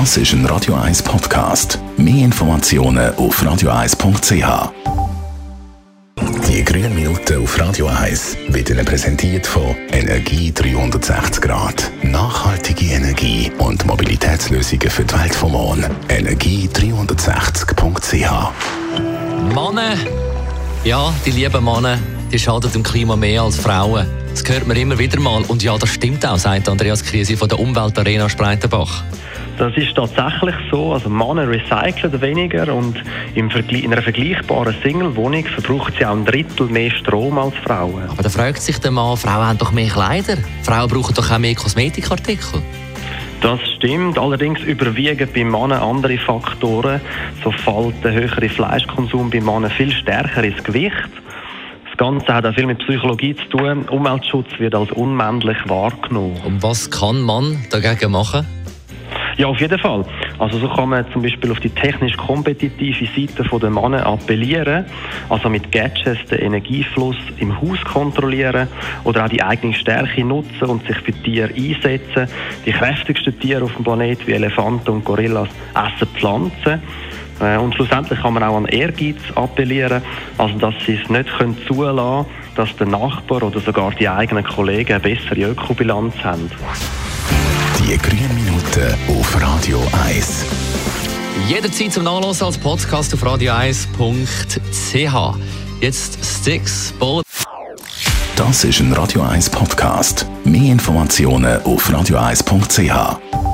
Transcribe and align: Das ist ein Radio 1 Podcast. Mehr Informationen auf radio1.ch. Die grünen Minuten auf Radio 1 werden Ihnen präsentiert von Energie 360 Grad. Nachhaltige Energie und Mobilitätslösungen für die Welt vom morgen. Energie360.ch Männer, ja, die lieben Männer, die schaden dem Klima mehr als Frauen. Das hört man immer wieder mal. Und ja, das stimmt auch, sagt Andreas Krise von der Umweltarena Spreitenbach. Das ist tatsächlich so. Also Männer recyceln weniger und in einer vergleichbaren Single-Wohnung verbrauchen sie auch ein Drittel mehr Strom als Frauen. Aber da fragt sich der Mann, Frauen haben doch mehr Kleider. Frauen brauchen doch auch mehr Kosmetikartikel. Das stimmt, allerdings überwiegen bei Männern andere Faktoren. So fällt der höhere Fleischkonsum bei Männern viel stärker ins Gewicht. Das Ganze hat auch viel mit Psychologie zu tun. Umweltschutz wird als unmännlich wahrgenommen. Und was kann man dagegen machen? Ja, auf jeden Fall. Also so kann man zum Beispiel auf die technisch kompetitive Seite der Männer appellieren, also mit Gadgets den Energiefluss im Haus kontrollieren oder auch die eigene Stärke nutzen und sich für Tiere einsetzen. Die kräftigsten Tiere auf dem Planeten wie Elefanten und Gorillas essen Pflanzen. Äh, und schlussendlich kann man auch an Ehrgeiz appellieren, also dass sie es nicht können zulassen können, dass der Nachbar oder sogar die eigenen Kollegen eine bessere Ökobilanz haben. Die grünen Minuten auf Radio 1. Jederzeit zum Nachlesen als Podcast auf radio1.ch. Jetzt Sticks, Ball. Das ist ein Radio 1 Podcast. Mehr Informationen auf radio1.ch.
Das 0.00 0.16
ist 0.16 0.32
ein 0.32 0.44
Radio 0.46 0.74
1 0.74 1.04
Podcast. 1.04 1.78
Mehr 1.96 2.24
Informationen 2.24 3.14
auf 3.14 3.40
radio1.ch. 3.40 4.72
Die 6.48 6.64
grünen 6.64 6.96
Minuten 6.96 7.40
auf 7.40 7.56
Radio 7.60 7.86
1 7.86 8.38
werden 8.48 8.76
Ihnen 8.76 8.84
präsentiert 8.84 9.46
von 9.46 9.76
Energie 9.92 10.52
360 10.52 11.40
Grad. 11.40 11.92
Nachhaltige 12.02 12.86
Energie 12.86 13.52
und 13.58 13.86
Mobilitätslösungen 13.86 14.90
für 14.90 15.04
die 15.04 15.14
Welt 15.14 15.32
vom 15.32 15.52
morgen. 15.52 15.84
Energie360.ch 16.08 18.50
Männer, 19.54 19.96
ja, 20.82 21.14
die 21.24 21.30
lieben 21.30 21.64
Männer, 21.64 22.00
die 22.32 22.38
schaden 22.40 22.72
dem 22.72 22.82
Klima 22.82 23.14
mehr 23.14 23.42
als 23.42 23.58
Frauen. 23.58 24.08
Das 24.32 24.42
hört 24.48 24.66
man 24.66 24.76
immer 24.76 24.98
wieder 24.98 25.20
mal. 25.20 25.44
Und 25.44 25.62
ja, 25.62 25.78
das 25.78 25.90
stimmt 25.90 26.26
auch, 26.26 26.38
sagt 26.38 26.68
Andreas 26.68 27.04
Krise 27.04 27.36
von 27.36 27.48
der 27.48 27.60
Umweltarena 27.60 28.28
Spreitenbach. 28.28 29.04
Das 29.56 29.76
ist 29.76 29.94
tatsächlich 29.94 30.54
so. 30.70 30.92
Also 30.92 31.08
Männer 31.08 31.48
recyceln 31.48 32.20
weniger 32.20 32.74
und 32.74 33.00
in 33.34 33.50
einer 33.50 34.02
vergleichbaren 34.02 34.74
Single-Wohnung 34.82 35.44
verbrauchen 35.44 35.94
sie 35.96 36.04
auch 36.04 36.16
ein 36.16 36.24
Drittel 36.24 36.66
mehr 36.66 36.90
Strom 36.90 37.38
als 37.38 37.54
Frauen. 37.64 38.08
Aber 38.08 38.22
da 38.22 38.28
fragt 38.28 38.60
sich 38.62 38.78
der 38.78 38.90
Mann, 38.90 39.16
Frauen 39.16 39.46
haben 39.46 39.58
doch 39.58 39.72
mehr 39.72 39.88
Kleider. 39.88 40.38
Frauen 40.62 40.88
brauchen 40.88 41.14
doch 41.14 41.30
auch 41.30 41.38
mehr 41.38 41.54
Kosmetikartikel. 41.54 42.62
Das 43.40 43.60
stimmt, 43.76 44.18
allerdings 44.18 44.60
überwiegen 44.60 45.28
bei 45.32 45.44
Männern 45.44 45.72
andere 45.72 46.18
Faktoren. 46.18 47.00
So 47.44 47.52
fällt 47.52 48.02
der 48.02 48.12
höhere 48.12 48.48
Fleischkonsum 48.48 49.30
bei 49.30 49.40
Männern 49.40 49.70
viel 49.70 49.92
stärker 49.92 50.42
ins 50.42 50.64
Gewicht. 50.64 51.10
Das 51.84 51.98
Ganze 51.98 52.34
hat 52.34 52.44
auch 52.44 52.54
viel 52.54 52.66
mit 52.66 52.78
Psychologie 52.78 53.36
zu 53.36 53.56
tun. 53.56 53.88
Umweltschutz 53.88 54.48
wird 54.58 54.74
als 54.74 54.90
unmännlich 54.92 55.58
wahrgenommen. 55.66 56.40
Und 56.44 56.60
was 56.62 56.90
kann 56.90 57.20
man 57.20 57.62
dagegen 57.70 58.10
machen? 58.10 58.44
Ja, 59.36 59.48
auf 59.48 59.60
jeden 59.60 59.78
Fall. 59.78 60.04
Also 60.38 60.58
so 60.58 60.68
kann 60.68 60.90
man 60.90 61.04
zum 61.12 61.22
Beispiel 61.22 61.50
auf 61.50 61.58
die 61.58 61.70
technisch 61.70 62.16
kompetitive 62.16 63.06
Seite 63.06 63.58
der 63.58 63.70
Männer 63.70 64.06
appellieren, 64.06 64.84
also 65.28 65.48
mit 65.48 65.72
Gadgets 65.72 66.24
den 66.30 66.38
Energiefluss 66.38 67.16
im 67.38 67.60
Haus 67.60 67.82
kontrollieren 67.84 68.68
oder 69.02 69.24
auch 69.24 69.28
die 69.28 69.42
eigene 69.42 69.74
Stärke 69.74 70.24
nutzen 70.24 70.66
und 70.66 70.86
sich 70.86 70.96
für 70.98 71.12
Tiere 71.12 71.52
einsetzen. 71.52 72.28
Die 72.64 72.72
kräftigsten 72.72 73.38
Tiere 73.40 73.64
auf 73.64 73.74
dem 73.74 73.84
Planeten 73.84 74.26
wie 74.26 74.32
Elefanten 74.32 74.90
und 74.90 75.04
Gorillas 75.04 75.48
essen 75.74 76.08
Pflanzen. 76.14 76.82
Äh, 77.40 77.56
und 77.58 77.74
schlussendlich 77.74 78.20
kann 78.20 78.34
man 78.34 78.44
auch 78.44 78.56
an 78.56 78.66
Ehrgeiz 78.66 79.18
appellieren, 79.34 80.02
also 80.38 80.56
dass 80.58 80.74
sie 80.86 80.94
es 81.02 81.10
nicht 81.10 81.28
können 81.36 81.56
zulassen 81.66 81.96
können, 81.96 82.26
dass 82.54 82.76
der 82.76 82.86
Nachbar 82.86 83.42
oder 83.42 83.58
sogar 83.58 83.90
die 83.92 84.08
eigenen 84.08 84.44
Kollegen 84.44 84.92
eine 84.92 85.00
bessere 85.00 85.50
Ökobilanz 85.50 86.14
haben. 86.22 86.48
Die 87.86 87.98
grünen 87.98 88.34
Minuten 88.34 88.94
auf 89.08 89.42
Radio 89.42 89.78
1. 90.06 90.46
Jederzeit 91.46 91.92
zum 91.92 92.04
Nachlesen 92.04 92.46
als 92.46 92.56
Podcast 92.56 93.12
auf 93.12 93.22
radio1.ch. 93.22 95.36
Jetzt 95.82 96.18
Sticks, 96.24 96.94
Ball. 96.98 97.20
Das 98.36 98.64
ist 98.64 98.80
ein 98.80 98.90
Radio 98.94 99.20
1 99.20 99.50
Podcast. 99.50 100.24
Mehr 100.44 100.72
Informationen 100.72 101.60
auf 101.64 101.90
radio1.ch. 101.90 103.53